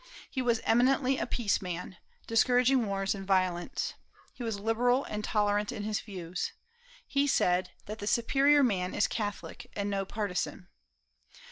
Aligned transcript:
He 0.31 0.41
was 0.41 0.61
eminently 0.63 1.19
a 1.19 1.27
peace 1.27 1.61
man, 1.61 1.97
discouraging 2.25 2.87
wars 2.87 3.13
and 3.13 3.23
violence. 3.23 3.93
He 4.33 4.41
was 4.41 4.59
liberal 4.59 5.03
and 5.03 5.23
tolerant 5.23 5.71
in 5.71 5.83
his 5.83 5.99
views. 5.99 6.53
He 7.05 7.27
said 7.27 7.69
that 7.85 7.99
the 7.99 8.07
"superior 8.07 8.63
man 8.63 8.95
is 8.95 9.05
catholic 9.05 9.69
and 9.75 9.91
no 9.91 10.05
partisan." 10.05 10.69